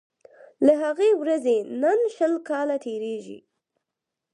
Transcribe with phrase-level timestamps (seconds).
[0.65, 3.39] له هغې ورځي نن شل کاله تیریږي